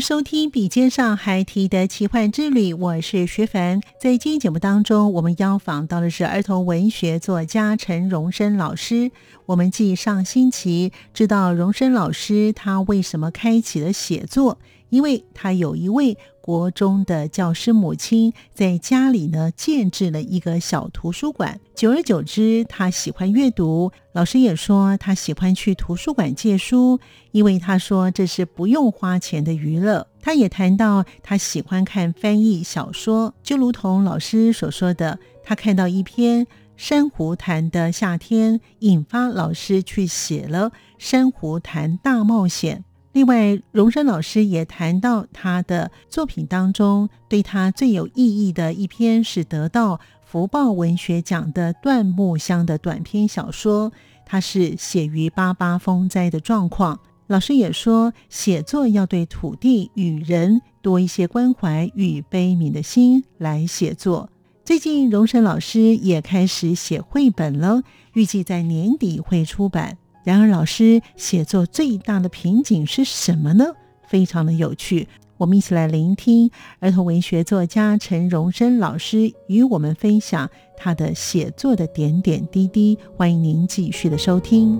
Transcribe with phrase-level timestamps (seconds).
[0.00, 3.80] 收听《笔尖上还提的奇幻之旅》，我是徐凡。
[4.00, 9.10] 在今天节目当中，我们邀访到的是儿童文学作家陈荣生老师。
[9.46, 14.58] 我们继上星期知道荣生老师他为什么开启了写作，
[14.90, 16.16] 因为他有一位。
[16.40, 23.92] 国中的教师母亲在家里呢建制了一个小图书馆，久而久之，他喜欢阅读。
[24.12, 26.98] 老师也说他喜欢去图书馆借书，
[27.32, 30.06] 因为他说这是不用花钱的娱乐。
[30.22, 36.46] 他也谈到他喜欢看翻译小说，就如同老师所说的，他看到一篇
[36.78, 42.78] 《珊瑚潭的夏天》，引发老师去写了《珊瑚潭大冒险》。
[43.12, 53.92] 另外，荣生老师也谈到他的作品当中，对他最有意义的一篇是得到福报文学奖的《段木香》的短篇小说。
[54.24, 57.00] 他是写于八八风灾的状况。
[57.28, 64.30] 老师也说，写作要对土地与人多一些关怀与悲悯的心来写作。
[64.64, 67.82] 最近，荣生老师也开始写绘本了，
[68.12, 69.96] 预计在年底会出版。
[70.28, 73.64] 然而，老师写作最大的瓶颈是什么呢？
[74.06, 75.08] 非常的有趣，
[75.38, 76.50] 我们一起来聆听
[76.80, 82.98] 儿童文学作家陈荣生老师与我们分享他的写作的点点滴滴。
[83.16, 84.78] 欢迎您继续的收听。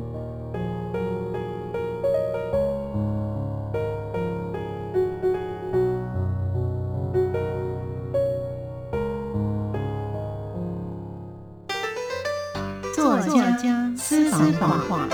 [12.94, 13.18] 作
[13.56, 15.08] 家私房话。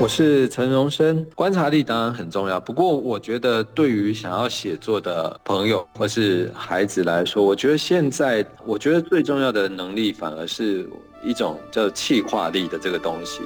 [0.00, 2.60] 我是陈荣生，观察力当然很重要。
[2.60, 10.88] 不过，我觉得对于想要写作的朋友或是孩子来说，我觉得现在我觉得最重要的能力，反而是
[11.24, 13.40] 一种叫气化力的这个东西。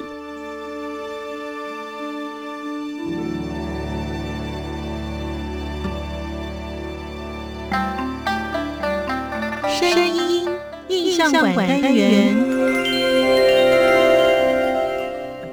[9.80, 10.46] 声音
[10.88, 12.51] 印象馆单元。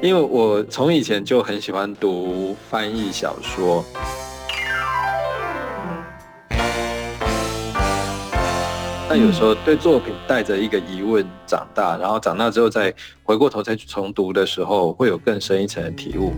[0.02, 3.84] 因为我从以前就很喜欢读翻译小说，
[9.09, 12.94] 那有时候对作品带着一个疑问长大，然后长大之后再
[13.24, 16.32] 回过头再去重读的时候，会有更深一层的体悟。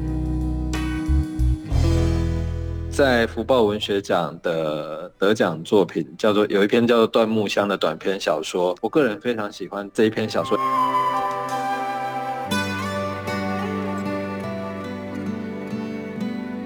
[2.89, 10.57] 在福报文学奖的得奖作品叫做有一篇叫做《段木香》的短篇小说，我个人非常喜欢这一篇小说。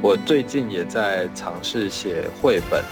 [0.05, 2.83] 我最近也在尝试写绘本，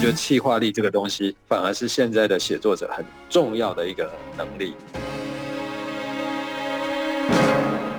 [0.00, 4.74] 就气化力这个东西，反而是现在的写作者很重要的一个能力。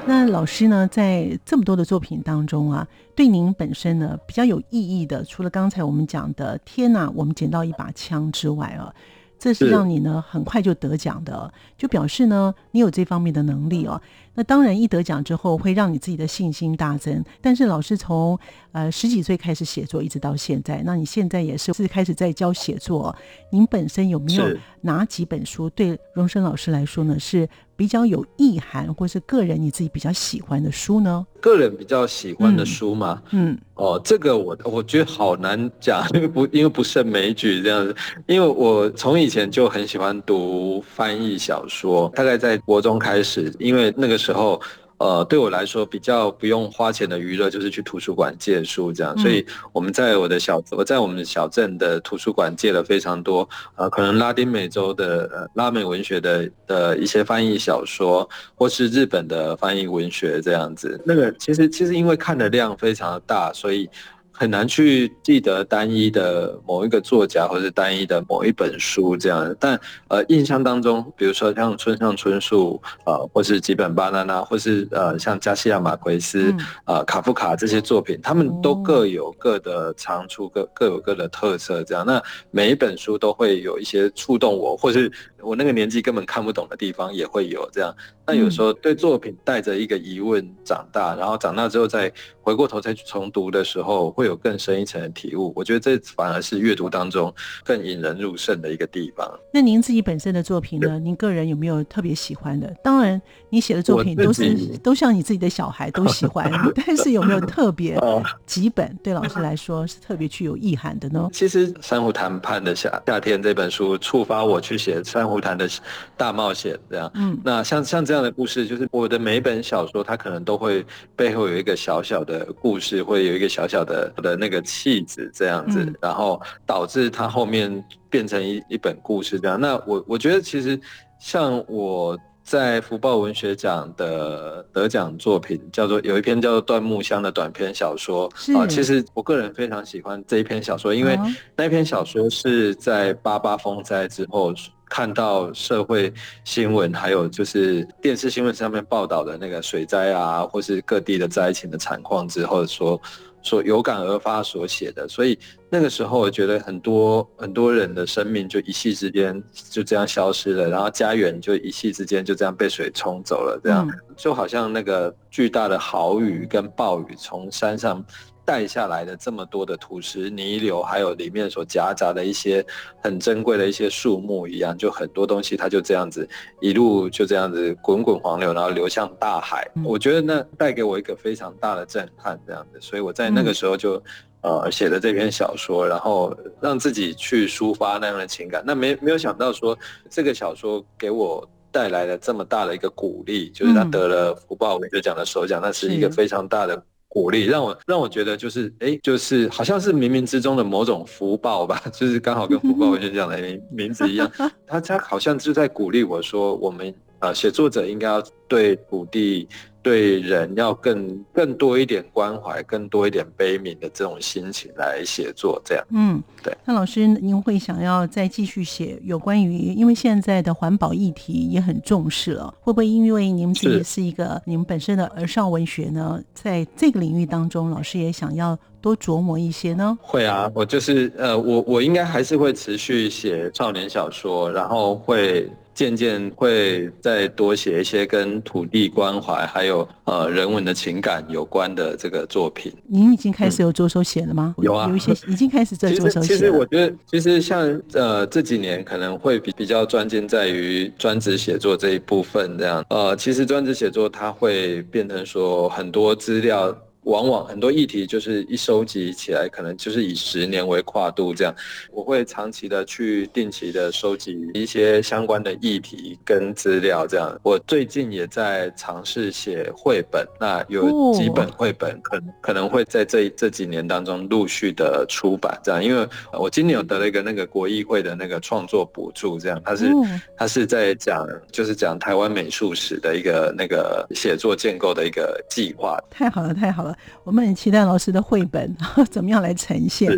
[0.05, 2.85] 那老师呢，在这么多的作品当中啊，
[3.15, 8.94] 对您本身呢比较有意义的，除了刚才我们讲的“天哪，我们捡到一把枪”之外啊。
[9.43, 14.01] 这是让你呢很快就得奖的，就表示呢你有这方面的能力哦。
[14.35, 17.21] 那当然一得奖之后会让你自己的信心大增。
[17.41, 18.39] 但是老师从
[18.71, 23.13] 呃十几岁开始写作，一直到现在，那你现在也是是开始在教写作。
[23.51, 24.45] 您本身有没有
[24.79, 27.49] 哪几本书对荣生老师来说呢是？
[27.75, 31.25] 比较有意涵，或是个人你自己比较喜欢的书呢？
[31.41, 37.93] 个人比较喜欢的书嘛，嗯，哦，这个我我觉得好难讲，因为不因为不胜枚举这样子。
[38.27, 44.61] 因为我从以前就很喜欢读翻译小说，大概在国中开始，因为那个时候
[44.97, 60.99] 呃，对我来说比较不用花钱的娱乐就是去图书馆借书这样，所以我们在我的小我在我们的小镇的图书馆借了非常多，呃，可能拉丁美洲的呃拉美文学的的一些翻译小说，或是日本的翻译文学这样子。
[61.05, 63.89] 那个其实其实因为看的量非常的大，所以。
[64.33, 69.56] 很难去记得单一的某一个作家，或者单一的某一本书这样。
[69.59, 76.53] 但呃，印象当中，比如说像村上春树，呃，或是吉本巴娜娜，或是呃，像加西亚马奎斯，
[76.85, 82.03] 呃，卡夫卡这些作品，他们都各有各的长处，各各有各的特色这样。
[82.03, 85.12] 那每一本书都会有一些触动我，或是
[85.43, 87.93] 我那个年纪根本看不懂的地方也会有这样。
[88.25, 92.11] 那有时候对作品带着一个疑问长大，然后长大之后再
[92.41, 95.51] 回过头再去重读的时候，会有更深一层的体悟。
[95.55, 99.29] 我觉得这反而是阅读当中更引人入胜的一个地方。
[99.53, 100.97] 那您自己本身的作品呢？
[100.99, 102.73] 您个人有没有特别喜欢的？
[102.83, 107.99] 当然，你写的作品都是 都像你自己的小孩都喜欢， 但是有没有特别
[108.45, 111.27] 几本对老师来说 是特别具有意涵的呢？
[111.33, 115.68] 其实《珊瑚谈判的夏夏天》这本书触发我去写《珊瑚谈的
[116.15, 117.12] 大冒险》这样。
[117.15, 118.13] 嗯，那像像这。
[118.13, 120.85] 样的故事，就是我的每一本小说，它可能都会
[121.15, 129.59] 背后有一个小小的故事，会有一个小小的的那个气质，这样子，然后导致它后面变成一一本故事这样。
[129.59, 130.80] 那我我觉得，其实
[131.19, 141.17] 像我在福报文学奖的得奖作品，叫做有一篇叫做《段木香》的短篇小说啊，其实我个人非常喜欢这一篇小说，因为
[141.55, 144.53] 那篇小说是在八八风灾之后。
[144.89, 146.13] 看到社会
[146.43, 153.01] 新闻，还有就是电视新闻上面报道的那个水灾啊，或是各地的灾情的惨况之后，说
[153.43, 155.37] 说有感而发所写的，所以
[155.69, 168.03] 那个时候我觉得很多很多人的生命就一夕之间就这样消失了，然后家园就一夕之间就这样被水冲走了，这样就好像那个巨大的豪雨跟暴雨从山上。
[168.45, 172.65] 带下来的这么多的土石泥流，还有里面所夹杂的一些
[173.01, 176.27] 很珍贵的一些树木一样，就很多东西它就这样子
[176.59, 179.69] 一路就这样子滚滚黄流，然后流向大海。
[179.83, 184.01] 我觉得那带给我一个非常大的震撼，这样子，所以我在那个时候就
[184.41, 188.63] 呃写了这篇小说，然后让自己去抒发那样的情感。
[188.65, 189.77] 那没没有想到说
[190.09, 196.83] 这个小说给我带来了这么大的一个鼓励，就是他得了福报文学奖的首奖，那是一个非常大的。
[197.13, 204.31] 鼓励让我让我觉得就是哎，就是好像是冥冥之中的某种福报吧， 就是刚好跟福报文学奖的名名字一样，
[204.65, 209.48] 他他好像就在鼓励我说，我们呃写作者应该要对土地。
[209.83, 215.85] 对人要更更多一点关怀，更多一点悲悯的这种心情来写作，这样。
[215.91, 216.56] 嗯，对。
[216.63, 229.97] 那老师，您会想要再继续写有关于，因为现在的环保议题也很重视了，会不会因为您自己是一个你们本身的儿少文学呢，在这个领域当中，老师也想要多琢磨一些呢？
[230.01, 235.51] 会啊，我就是呃，我我应该还是会持续写少年小说，然后会。
[235.73, 242.71] 渐渐会再多写一些跟土地关怀还有呃人文的情感有关的这个作品。
[242.87, 244.55] 您已经开始有着手写了吗？
[244.59, 246.33] 有啊，有一些已经开始在着手写。
[246.33, 252.86] 其实我觉得，其实像呃这几年可能会比比较专精在于专职写作这一部分这样。
[252.89, 256.75] 呃，其实专职写作它会变成说很多资料。
[257.03, 261.53] 往往很多议题就是一收集起来，可能就是以十年为跨度这样。
[261.91, 267.38] 我会长期的去定期的收集一些相关的议题跟资料这样。
[267.43, 275.83] 我最近也在尝试写绘本，那有几本绘本可能可能会在这这几年当中陆续的出版这样。
[275.83, 279.91] 因为我今年有得了一个那个国议会的那个创作补助，这样它是
[280.38, 285.98] 它是在讲就是讲台湾美术史的一个那个写作建构的一个计划。
[286.10, 286.92] 太好了，太好了。
[287.23, 288.75] 我们很期待老师的绘本
[289.09, 290.12] 怎么样来呈现。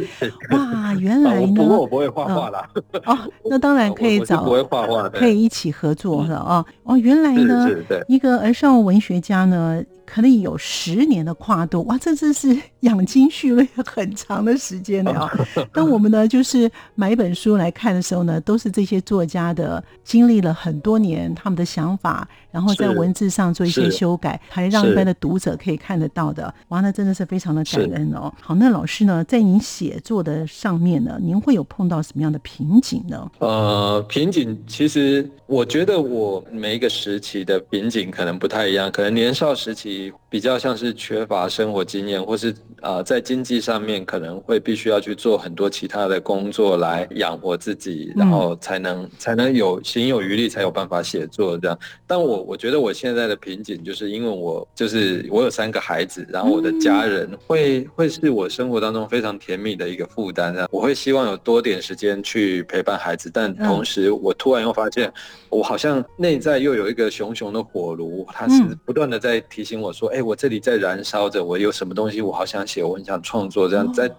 [0.52, 1.54] 哇，原来呢？
[1.56, 2.70] 不过我不会画画啦。
[3.06, 3.18] 哦，
[3.50, 6.66] 那当然 可以找，不会画画，可以一起合作的啊。
[6.84, 7.68] 哦，原来呢，
[8.08, 9.84] 一个儿少文学家呢。
[10.06, 15.32] 可能有十年的跨度，哇，这真是养精蓄锐很长的时间了啊！
[15.74, 26.54] 当我们呢，就是买一本书来看的时候呢，都是这些作家的经历了很多年他们的想法，然后在文字上做一些修改，还让一般的读者可以看得到的。
[26.68, 28.32] 哇，那真的是非常的感恩哦。
[28.40, 33.32] 好，那老师呢，在您写作的上面呢，您会有碰到什么样的瓶颈呢？
[33.40, 39.95] 呃，瓶颈其实我觉得我每一个时期的瓶颈可能不太一样，可能年少时期。
[39.96, 51.80] 题比较像是缺乏生活经验，或是呃在经济上面可能会必须要去做很多其他的工作来养活自己，然后才能才能有心有余力，才有办法写作这样。
[52.06, 65.12] 但我我觉得我现在的瓶颈就是因为我就是我有三个孩子，然后我的家人会会是我生活当中非常甜蜜的一个负担，我会希望有多点时间去陪伴孩子，但同时我突然又发现
[65.50, 74.10] 我好像内在又有一个熊熊的火炉，它是不断的在提醒我说，哎，我这里在燃烧着，我有什么东西我好想写，我很想创作，这样在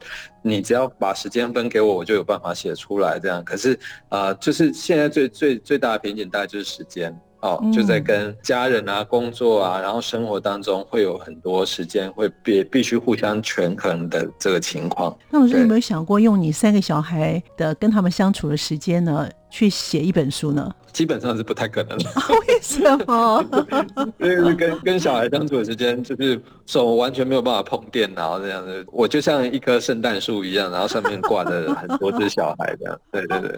[0.43, 3.45] 你只要把时间分给我，我就有办法写出来，这样。
[3.45, 7.17] 可是啊，就是现在最最最大的瓶颈大概就是时间。
[7.41, 15.17] 哦，就在跟家人啊、工作啊，然后生活当中会有很多时间会必必须互相权衡的这个情况。
[15.31, 20.75] 那我说有没有想过用你三个小孩的跟他们相处的时间呢，去写一本书呢？
[20.97, 22.11] 基本上是不太可能的。
[22.49, 23.45] 为什么？
[24.19, 28.83] 因为跟跟小孩相处的时间，就是手完全没有办法碰电脑这样子。
[28.91, 32.99] 我就像一棵圣诞树一样，然后上面挂着很多只小孩这样。
[33.13, 33.55] 对对对，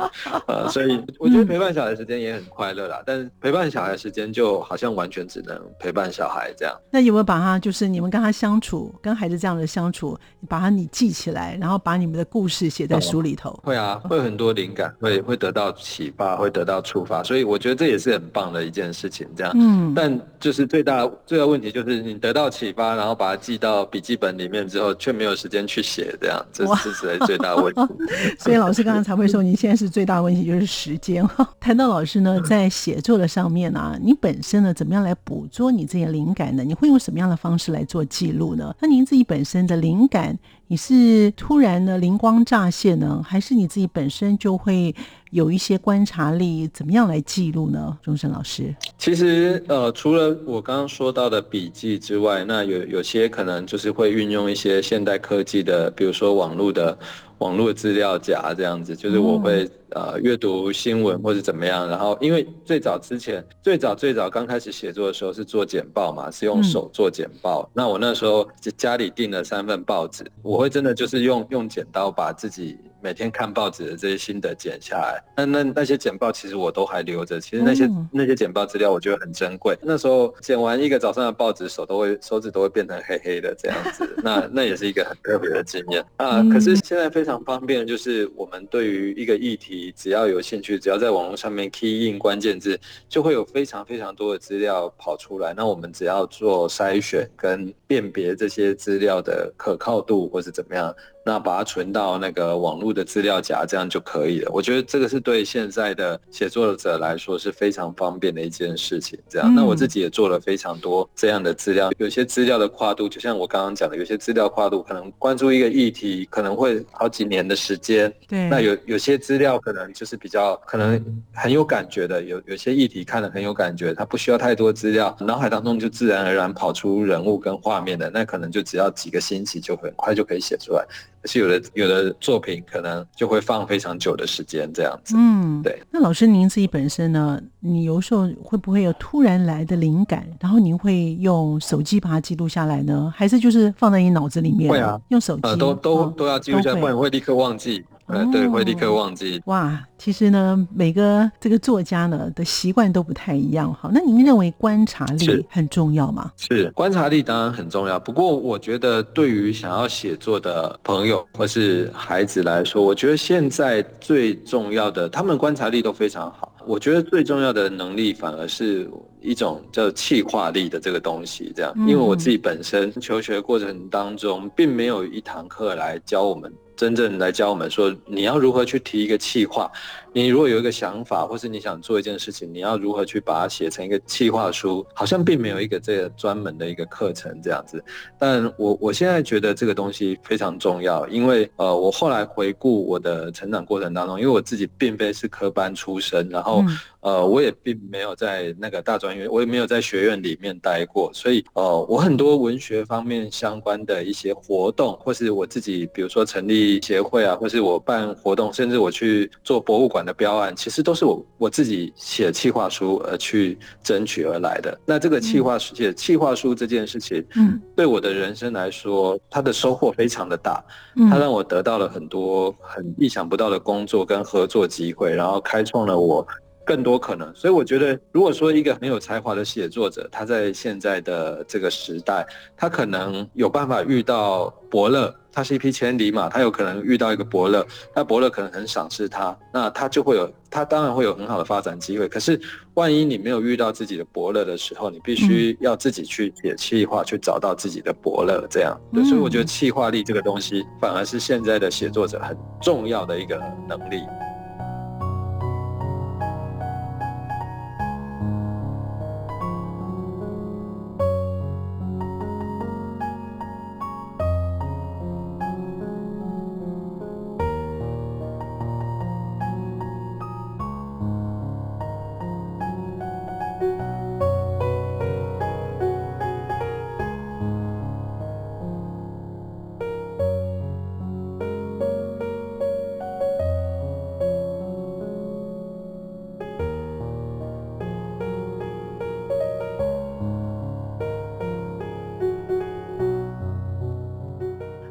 [0.48, 3.00] 呃，所以我觉得陪伴小孩时间也很快乐啦。
[3.06, 6.74] 但是陪伴小孩时间就好像完全只能陪伴小孩这样。
[6.90, 10.18] 那有没有把他就是你们跟他相处，跟孩子这样的相处，
[10.48, 13.56] 把他你记起来，然后把你们的故事写在书里头？
[13.62, 17.22] 会啊，会有很多灵感，会会得到启发，会得到触发。
[17.28, 19.52] 所以我觉得这也是很棒的一件事情，这样。
[19.54, 19.92] 嗯。
[19.94, 27.82] 但就是最大最大问题就是你得到启发，然后把它记到笔记本里面之后，却没有时间去写，这样，这这是最大的问题。
[28.40, 31.22] 所以老师刚刚才会说，您现在是最大的问题就是时间。
[31.60, 36.64] 谈到老师呢，在写作的上面呢，你本身呢，怎么样来捕捉你这些灵感呢？
[36.64, 38.74] 你会用什么样的方式来做记录呢？
[38.80, 40.38] 那您自己本身的灵感？
[40.70, 44.94] 你是突然呢灵光乍现呢，还是你自己本身就会
[45.30, 46.68] 有一些观察力？
[46.68, 47.96] 怎么样来记录呢？
[48.02, 56.98] 钟生老师，其实呃，除了我刚刚说到的笔记之外，那有有些可能就是会运用一些现代科技的，比如说网络的。
[57.38, 67.68] 网络资料夹这样子，就是我会呃阅读新闻或者怎么样，然后因为最早之前最早最早刚开始写作的时候是做简报嘛，是用手做简报。
[67.72, 72.78] 那我那时候家里订了三份报纸，我会真的就是用用剪刀把自己。
[73.00, 77.40] 每天看报纸的这些心得剪下来，那那那些简报其实我都还留着。
[77.40, 79.78] 其实那些那些简报资料我觉得很珍贵。
[79.80, 84.16] 那时候剪完一个早上的报纸，手都会手指都会变成黑黑的这样子。
[84.24, 86.42] 那那也是一个很特别的经验啊。
[86.52, 95.52] 可是现在非常常方便，就是我们对于一个议题，只要有兴趣，只要在网络上面 key in 关键字，就会有非常非常多的资料跑出来。
[95.52, 100.94] 那我们只要做筛选跟辨别这些资料的可靠度或是怎么样。
[101.24, 104.50] 那把它存到那个网络的资料夹，这样就可以了。
[104.52, 109.18] 我觉得这个是对现在的写作者来说是非常方便的一件事情。
[109.28, 111.90] 这样，那我自己也做了非常多这样的资料。
[111.98, 118.12] 有些资料的跨度，就像我刚刚讲的，有些资料跨度可能关注一个议题，可能会好几年的时间。
[118.26, 118.48] 对。
[118.48, 130.86] 那有有些资料可能就是比较可能很有感觉的，有有些议题看了很有感觉，它不需要太多资料，脑海当中就自然而然跑出人物跟画面的，那可能就只要几个星期就很快就可以写出来。
[131.24, 135.14] 是有的，有的作品可能就会放非常久的时间这样子。
[135.16, 135.80] 嗯，对。
[135.90, 137.40] 那老师您自己本身呢？
[137.60, 143.12] 你有时候会不会有突然来的灵感，然后您会用手机把它记录下来呢？
[143.14, 144.70] 还是就是放在你脑子里面？
[144.70, 147.84] 会啊，用手机都都都要记录下来，不然会立刻忘记。
[148.08, 149.40] 呃，对，会立刻忘记。
[149.44, 153.72] 哇，其实呢，每个这个作家呢的习惯都不太一样。
[153.72, 156.32] 好，那您认为观察力很重要吗？
[156.36, 158.00] 是，观察力当然很重要。
[158.00, 166.52] 不过，我觉得对于想要写作的朋友或是孩子来说，我觉得现在最重要的，他们观察力都非常好。
[166.66, 171.52] 我觉得最重要的能力，反而是一种叫气化力的这个东西。
[171.54, 176.52] 这样，因为我自己本身求学过程当中，并没有一堂课来教我们。
[176.76, 179.68] 真正来教我们说，你要如何去提一个气化。
[180.12, 184.86] 你如果有一个想法，或是你想做一件事情，你要如何去把它写成一个气化书？
[184.94, 187.82] 好像并没有一个这个专门的一个课程这样子。
[188.16, 196.64] 但我我现在觉得这个东西非常重要，因为呃，我后来回顾我的成长过程当中，因为我自己并非是科班出身，然后
[197.08, 209.98] 呃，我也并没有在那个大专院，我也没有在学院里面待过，所以呃，我很多文学方面相关的一些活动，或是我自己比如说成立协会啊，或是我办活动，甚至我去做博物馆。
[210.08, 214.80] 的标案其实都是我我自己写企划书而去争取而来的。
[214.86, 220.64] 那这个企划书写企划书这件事情，嗯，对我的人生来说，它的收获非常的大。
[221.10, 226.26] 它让我得到了很多很意想不到的工作跟合作机会，然后开创了我
[226.68, 227.34] 更多可能。
[227.34, 235.14] 所以我觉得，如果说一个很有才华的写作者，他在现在的这个时代，他可能有办法遇到伯乐。
[235.30, 242.08] 他是一匹千里马，他有可能遇到一个伯乐，那伯乐可能很赏识他，那他就会有，他当然会有很好的发展机会。
[242.08, 242.40] 可是，
[242.74, 248.76] 万一你没有遇到自己的伯乐的时候，你必须要自己去写气划，去找到自己的伯乐，这样。
[248.92, 254.02] 所以，我觉得气化力这个东西，反而是现在的写作者很重要的一个能力。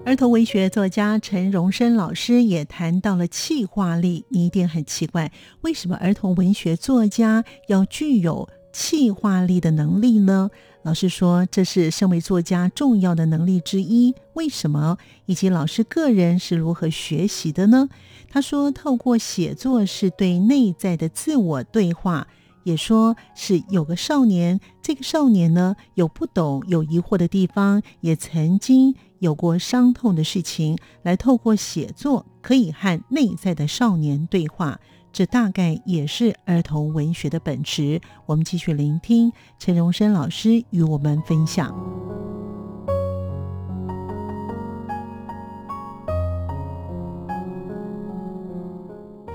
[0.07, 5.33] 儿童文学作家陈荣生老师也谈到了气化力，你一定很奇怪，
[5.63, 10.49] 为什么儿童文学作家要具有气化力的能力呢？
[10.83, 14.15] 老师说，这是身为作家重要的能力之一。
[14.35, 14.97] 为什么？
[15.25, 17.89] 以及老师个人是如何学习的呢？
[18.29, 22.27] 他说，透过写作是对内在的自我对话。
[22.63, 34.79] 也说是有个少年，这个少年呢有不懂、有疑惑的地方，也曾经有过伤痛的事情，来透过写作可以和内在的少年对话。
[35.13, 38.00] 这大概也是儿童文学的本质。
[38.27, 41.75] 我们继续聆听陈荣生老师与我们分享。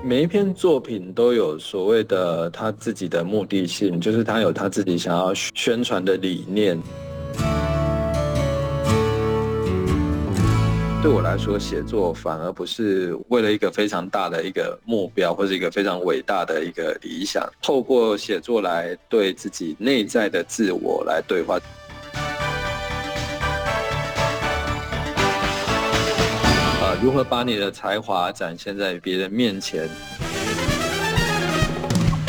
[0.05, 6.77] 每一篇作品都有所谓的他自己的目的性，就是他有他自己想要宣传的理念。
[11.03, 17.45] 对我来说，写作反而不是为了一个非常大的一个目标，或者一个非常伟大的一个理想。
[17.61, 21.59] 透过写作来对自己内在的自我来对话。
[27.01, 29.89] 如何把你的才华展现在别人面前？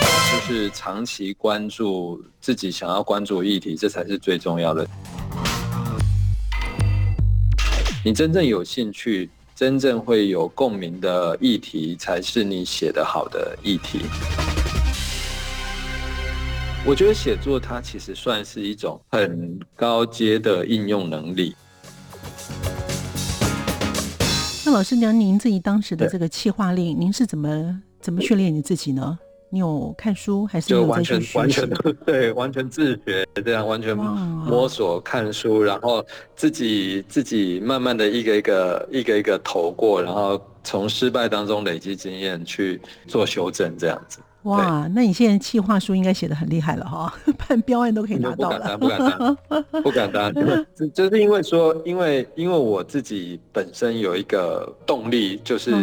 [0.01, 4.85] 就是长期关注自己想要关注议题，这才是最重要的。
[8.07, 14.01] 你真正有兴趣、真正会有共鸣的议题，才是你写的好的议题。
[16.85, 21.57] 我觉得写作它其实算是一种很高阶的应用能力。
[24.67, 29.19] 那老师娘，您自己当时的这个气化令，您是怎么怎么训练你自己呢？
[29.55, 31.71] 你有看书还是就完全完全
[32.05, 44.19] 对，完全自学这样，完全摸索看书，然后自己自己慢慢的一个一个一个一个投过，然后从失败当中累积经验去做修正这样子。
[44.45, 47.13] 哇，那你现在企划书应该写的很厉害了哈，
[47.49, 48.77] 办标案都可以拿到了。
[48.79, 49.37] 不敢当，
[49.83, 50.67] 不敢当， 不敢当。
[50.75, 55.75] 就就是因为说，因为因为我自己本身有一个动力，就是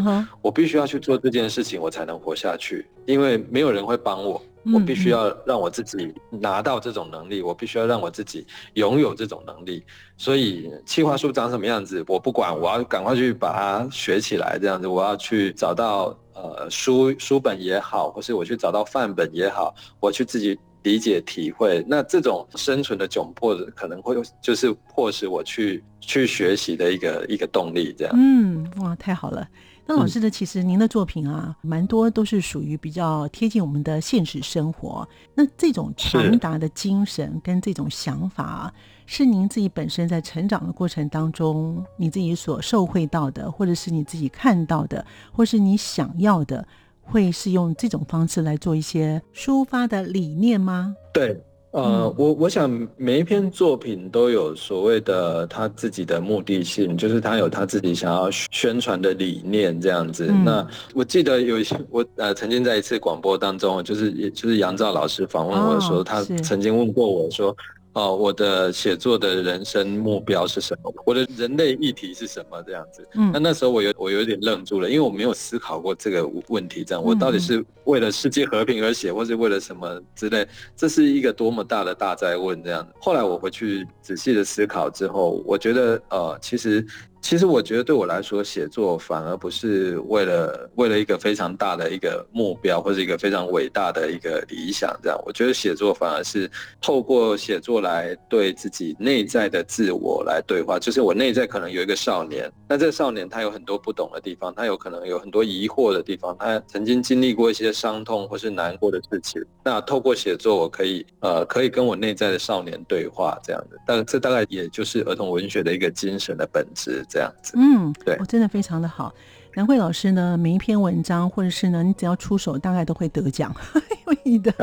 [0.42, 2.86] 我必须要去做这件事情，我才能活下去。
[3.06, 4.42] 因为没有人会帮我，
[4.74, 9.84] 我必须要让我自己拿到这种能力，我必须要让我自己拥有这种能力。
[10.18, 14.58] 所以企划书长什么样子，我不管，我要赶快去把它学起来。
[14.60, 16.18] 这样子，我要去找到。
[16.34, 28.14] 呃，书书本也好，或是我去找到范本也好，我去自己理解体会，那这种生存的窘迫，可能会就是迫使我去去学习的一个一个动力，这样。
[28.18, 29.46] 嗯，哇，太好了。
[29.86, 35.08] 那老师的其实您的作品啊，蛮多都是属于比较贴近我们的现实生活。
[35.36, 38.74] 那这种传达的精神跟这种想法。
[39.08, 46.66] 是您自己本身在成长的过程当中，你自己所受惠到的，或者是你自己看到的，或是你想要的，
[47.02, 50.96] 会是用这种方式来做一些抒发的理念吗？
[51.14, 60.26] 对，呃，我我想每一篇作品都有所谓的他自己的目的性，就是他有他自己想要宣传的理念这样子。
[60.46, 67.56] 那我记得有一些，我呃曾经在一次广播当中，就是也就是杨照老师访问我的时候，他曾经问过我说。
[67.94, 70.94] 哦，我的写作的人生目标是什么？
[71.06, 72.62] 我的人类议题是什么？
[72.64, 76.86] 这样子，嗯，那那时候我有我有点愣住了，因为我没有思考过这个问题。
[76.86, 80.48] 这样，我到底是为了世界和平而写，或是为了什么之类？
[80.76, 82.64] 这是一个多么大的大灾问？
[82.64, 82.88] 这样。
[83.00, 86.86] 后来我回去仔细的思考之后，我觉得，呃，其实
[87.22, 95.00] 其实我觉得对我来说，写作反而不是为了为了一个非常大的一个目标，或者一个非常伟大的一个理想。
[95.04, 96.50] 这样，我觉得写作反而是
[96.82, 100.80] 透过写作来对自己内在的自我来对话。
[100.80, 109.42] 就是我内在可能有一个少年，那这个少年他有很多不懂的地方，他有可能有很多疑惑的地方，他曾经经历过一些伤痛或是难过的事情。
[109.64, 113.78] 那透过写作，我可以呃可以跟我内在的少年对话，这样的。
[113.86, 117.06] 但这大概也就是儿童文学的一个精神的本质。
[117.12, 119.14] 这样子，嗯，对，我真的非常的好。
[119.54, 124.54] 南慧老师呢，每一篇文章或者是呢，你只要出手，大概都会得奖， 因为你的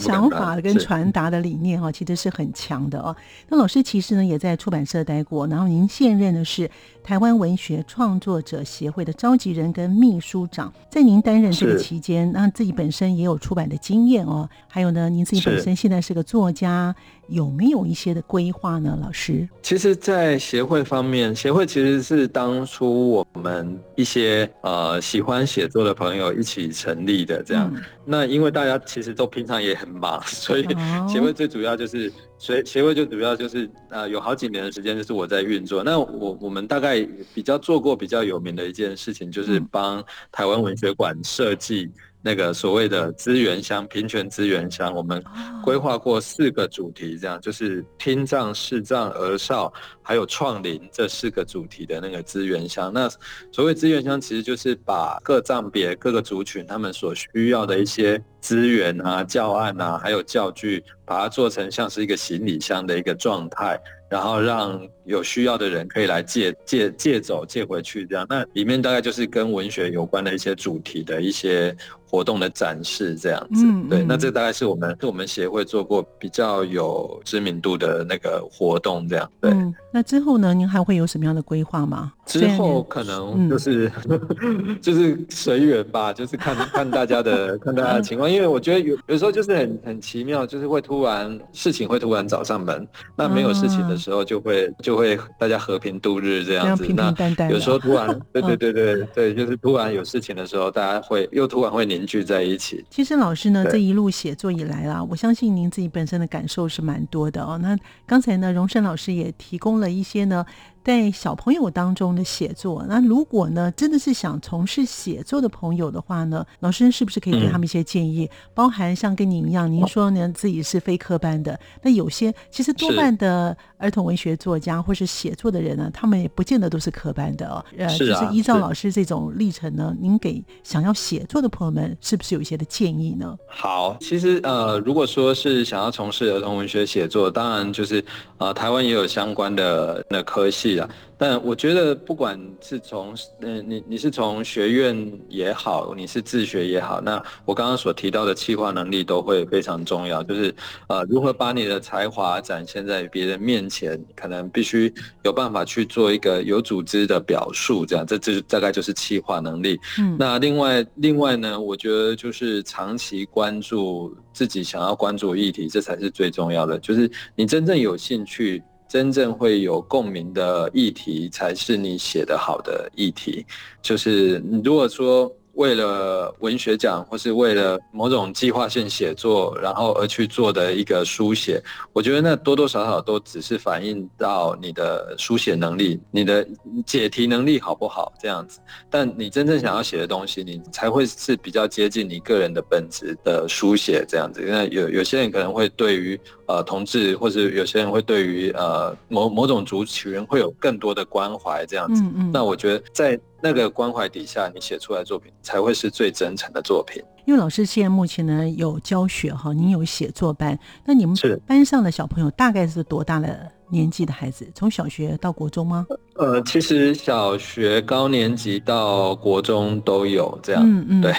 [0.00, 3.16] 想法跟传达的理念哈，其实是很强的哦。
[3.48, 6.70] 那老师其实呢，也在出版社待过，然后您现任的是
[7.02, 10.72] 台湾文学创作者协会的召集人跟秘书长。
[10.88, 14.48] 在您担任这个期间，那自己本身也有出版的经验哦。
[14.68, 16.94] 还有呢，您自己本身现在是个作家。
[17.30, 19.48] 有没有一些的规划呢，老师？
[19.62, 27.42] 其实，在协会方面，协会其实是当初我们一些呃喜欢写作的朋友一起成立的。
[27.42, 27.72] 这样，
[28.04, 30.66] 那因为大家其实都平常也很忙， 所以
[31.08, 35.84] 协会最主要就是，所以协会就主要就是呃有好几年的时间就是我在运作。
[35.84, 37.00] 那我我们大概
[37.32, 41.90] 比较做过比较有名的一件事情，就是帮台湾文学馆设计。
[42.22, 45.22] 那个所谓的资源箱、平权资源箱，我们
[45.64, 52.92] 规划过四个主题，这样就是听障、视障、儿少，还有创龄这四个主题的那个资源箱。
[52.92, 53.08] 那
[53.50, 63.80] 所谓资源箱，其实就是把各障别、各个族群他们所需要的一些资源啊、教案啊，还有教具，把它做成像是一个行李箱的一个状态。
[64.10, 64.76] 然后让
[65.10, 73.64] 有需要的人可以来借借借走借回去，这样那里面大概就是跟文学有关的一些主题的一些活动的展示，这样子。
[73.88, 79.30] 对，那这大概是我们是我们协会做过比较有知名度的那个活动，这样。
[79.40, 79.52] 对。
[79.92, 80.54] 那之后呢？
[80.54, 82.12] 您还会有什么样的规划吗？
[82.26, 83.90] 之后可能就是
[84.80, 96.86] 就是随缘吧，就是看 看大家的看大家的情况，因为我觉得有有时候就是很很奇妙，就是会突然事情会突然找上门，那没有事情的时候就会就会大家和平度日这样子。
[96.94, 97.12] 那
[97.48, 102.84] 有时候突然 对对对对对，就是突然有事情的时候，大家会又突然会凝聚在一起。
[102.90, 107.58] 其实老师呢，这一路写作以来啦，我相信您自己本身的感受是蛮多的哦。
[107.62, 110.44] 那刚才呢，荣生老师也提供了一些呢。
[110.82, 118.28] 在小朋友当中的写作，那如果呢，真的是想从事写作的朋友的话呢，老师是不是可以给他们一些建议？
[118.54, 127.62] 包含像跟您一样，您说呢自己是非科班的，那有些其实多半的儿童文学作家或是写作的人呢，他们也不见得都是科班的哦。
[127.76, 133.36] 呃，就是依照老师这种历程呢，您给想要写作的朋友们是不是有一些的建议呢？
[133.46, 138.02] 好，其实呃，如果说是想要从事儿童文学写作，当然就是
[138.38, 140.70] 呃，台湾也有相关的那科系。
[141.16, 150.22] 但我觉得，不管是从嗯，你你是从学院也好，你是自学也好，那我刚刚所提到的企划能力都会非常重要。
[150.22, 150.54] 就是
[150.88, 159.78] 呃，如何把你的才华展现在别人面前，可能必须有办法去做一个有组织的表述，这样，这这大概就是企划能力。
[159.98, 166.78] 嗯，那另外另外呢，我觉得就是长期关注自己想要关注议题，这才是最重要的。
[166.78, 168.62] 就是你真正有兴趣。
[168.90, 173.46] 真正会有共鸣的议题，才是你写的好的议题。
[173.80, 175.32] 就是如果说。
[175.54, 181.60] 为了文学奖，或是为了某种计划性写作，然后而去做的一个书写，
[181.92, 186.46] 我觉得那多多少少都只是反映到你的书写能力、你的
[186.86, 188.60] 解题能力好不好这样子。
[188.88, 194.40] 但你真正想要写的东西，你才会是比较接近你个人的本质的书写这样子。
[194.46, 196.18] 那有有些人可能会对于
[196.50, 202.30] 呃同志，或者有些人会对于呃某某种族群会有更多的关怀这样子嗯。
[202.32, 203.18] 那我觉得在。
[203.42, 207.02] 那个关怀底下，你写出来作品才会是最真诚的作品。
[207.24, 214.46] 因为老师现在目前呢有教学哈，您有写作班，那你们班上的小朋友大概是多大的年纪的孩子？
[214.54, 215.86] 从小学到国中吗？
[216.16, 220.62] 呃，其实小学高年级到国中都有这样。
[220.62, 221.14] 嗯嗯，对。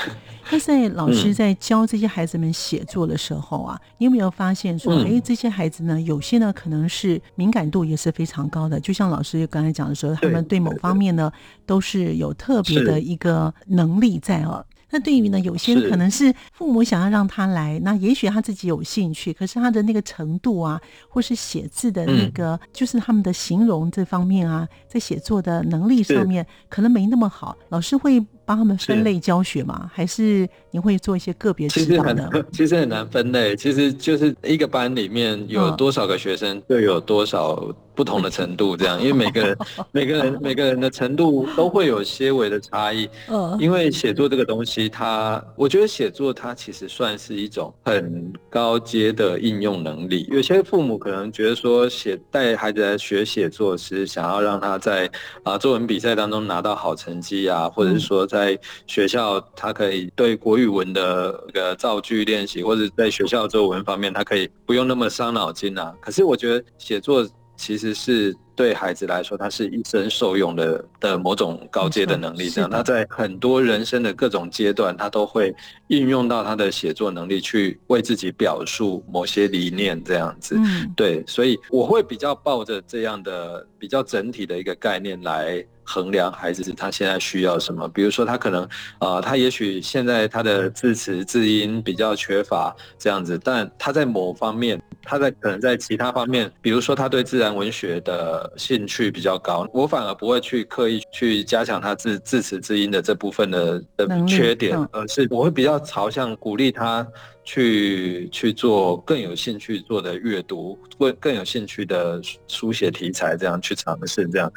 [0.52, 11.32] 那在老师在教这些孩子们写作的时候啊，你有没有发现说，哎，这些孩子呢，有些呢可能是敏感度也是非常高的，就像老师刚才讲的时候，他们对某方面呢
[11.66, 14.66] 都是有特别的一个能力在哦。
[14.94, 27.56] 那对于呢，有些可能是父母想要让他来，那也许他自己有兴趣，可是他的那个程度啊，或是写字的那个，就是他们的形容这方面啊，在写作的能力上面可能没那么好。
[27.70, 28.20] 老师会
[28.52, 29.90] 帮他们分类教学吗？
[29.94, 32.30] 还是你会做一些个别指导呢？
[32.52, 37.74] 其实很 难分类，其实就是一个班里面有多少个学生，就有多少。
[37.94, 39.58] 不同的程度，这样，因为每个人
[39.92, 43.10] 每个人每个人的程度都会有些微的差异。
[43.28, 50.28] 嗯，因为写作这个东西，它我觉得写作它其实算是一种很高阶的应用能力。
[50.32, 55.10] 有些父母可能觉得说，写带孩子来学写作是想要让他在
[55.44, 65.94] 啊作文比赛当中拿到好成绩啊，或者是说在学校他可以对国语文的个造句练习，或者在学校作文方面他可以不用那么伤脑筋啊。
[66.02, 67.28] 可是我觉得写作。
[67.62, 72.50] 其实是对孩子来说，他是一生受用的的某种高阶的能力。
[72.50, 75.54] 这样，他在很多人生的各种阶段，他都会
[75.88, 80.04] 运用到他的写作能力，去为自己表述某些理念。
[80.04, 80.60] 这样子，
[80.96, 85.64] 对，所以我会比较抱着这样的比较整体的一个概念来。
[85.84, 88.68] 衡量孩子他现在需要什么，比如说他可能，
[89.00, 107.06] 呃，他也许现在他的字词字音比较缺乏这样子，但他在某方面，他在可能在其他方面，比如说他对自然文学的兴趣比较高，我反而不会去刻意去加强他字字词字音的这部分的的缺点，而是我会比较朝向鼓励他
[107.44, 114.52] 去去做更有兴趣做的阅读，更更有兴趣的书写题材，这样去尝试这样。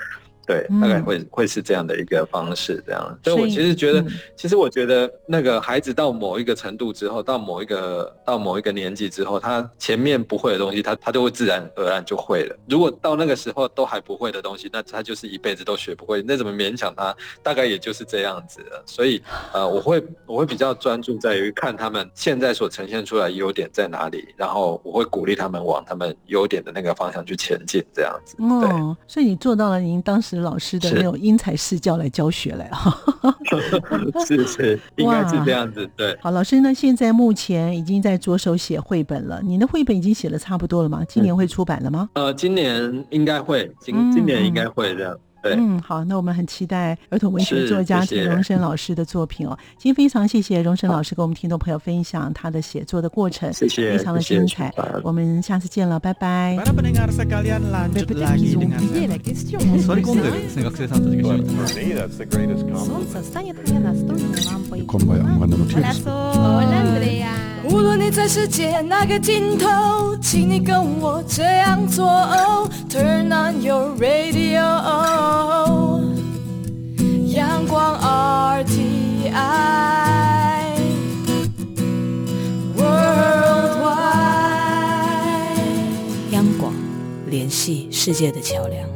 [0.46, 3.18] 对，大概会会是这样的一个方式，这样。
[3.24, 4.04] 所以我其实觉得，
[4.36, 12.56] 其实我觉得那个孩子到某一个程度之后，到某一个到某一个年纪之后，他前面不会的东西，他他就会自然而然就会了。
[12.68, 16.22] 如果到那个时候都还不会的东西，那他就是一辈子都学不会。
[16.22, 17.16] 那怎么勉强他？
[17.42, 18.82] 大概也就是这样子了。
[18.84, 19.22] 所以，
[19.54, 28.36] 呃，我会我会比较专注在于看他们现在所呈现出来优点在哪里，然后我会鼓励他们往他们优点的那个方向去前进，这样子。
[28.40, 30.33] 哦，所以你做到了，您当时。
[30.40, 32.96] 老师的那种因材施教来教学来哈，
[34.26, 35.88] 是是， 应该是这样子。
[35.96, 39.40] 对，好，老师呢，现在目前已经在着手写绘本了。
[39.42, 41.02] 你的绘本已经写的差不多了吗？
[41.08, 42.08] 今年会出版了吗？
[42.14, 45.12] 呃，今年应该会，今今年应该会这样。
[45.12, 45.20] 嗯，
[45.80, 49.56] 好，那我们很期待儿童文学作家陈荣生老师的作品哦。
[49.76, 54.72] 今天非常谢谢荣生老师跟我们听众朋友分享他的写作的过程，谢谢，非常的精彩。
[55.02, 56.56] 我们下次见了，拜拜。
[68.14, 72.06] 在世界那个尽头，请你跟我这样做。
[72.88, 74.60] Turn on your radio，
[77.26, 79.34] 阳光 RTI
[82.76, 82.84] Worldwide，
[86.30, 86.72] 央广
[87.26, 88.93] 联系世界的桥梁。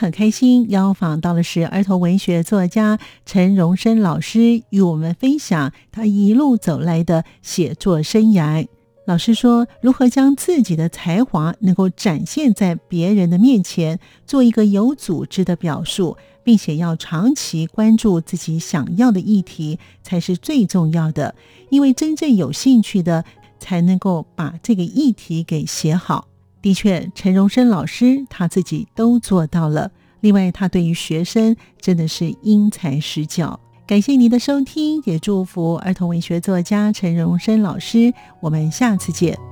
[0.00, 8.66] 很开心，邀访到的是儿童文学作家陈荣生老师，与我们分享他一路走来的写作生涯。
[9.04, 21.34] 老师说，如何将自己的才华能够展现在别人的面前，做一个有组织的表述，并且要长期关注自己想要的议题，才是最重要的。
[21.68, 23.22] 因为真正有兴趣的，
[23.58, 26.29] 才能够把这个议题给写好。
[26.62, 29.90] 的确，陈荣生老师他自己都做到了。
[30.20, 33.58] 另外，他对于学生真的是因材施教。
[33.86, 38.12] 感谢您的收听，也祝福儿童文学作家陈荣生老师。
[38.40, 39.49] 我们下次见。